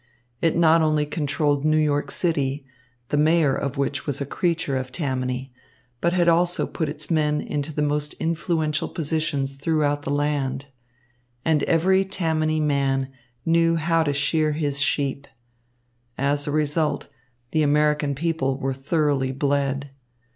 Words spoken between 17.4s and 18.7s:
the American people